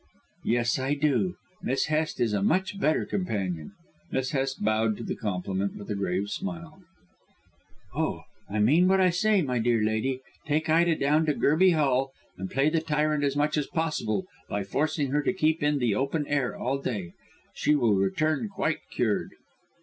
"Yes, 0.45 0.79
I 0.79 0.95
do. 0.95 1.35
Miss 1.61 1.85
Hest 1.85 2.19
is 2.19 2.33
a 2.33 2.41
much 2.41 2.79
better 2.79 3.05
companion." 3.05 3.73
Miss 4.11 4.31
Hest 4.31 4.63
bowed 4.63 4.97
to 4.97 5.03
the 5.03 5.15
compliment 5.15 5.75
with 5.75 5.91
a 5.91 5.95
grave 5.95 6.31
smile. 6.31 6.81
"Oh, 7.93 8.23
I 8.49 8.57
mean 8.57 8.87
what 8.87 8.99
I 8.99 9.11
say, 9.11 9.43
my 9.43 9.59
dear 9.59 9.83
lady. 9.83 10.21
Take 10.47 10.71
Ida 10.71 10.95
down 10.95 11.27
to 11.27 11.35
Gerby 11.35 11.75
Hall 11.75 12.13
and 12.35 12.49
play 12.49 12.71
the 12.71 12.81
tyrant 12.81 13.23
as 13.23 13.35
much 13.35 13.57
as 13.57 13.67
possible 13.67 14.25
by 14.49 14.63
forcing 14.63 15.11
her 15.11 15.21
to 15.21 15.33
keep 15.33 15.61
in 15.61 15.77
the 15.77 15.93
open 15.93 16.25
air 16.25 16.57
all 16.57 16.79
day. 16.79 17.13
She 17.53 17.75
will 17.75 17.93
return 17.93 18.49
quite 18.49 18.79
cured." 18.89 19.29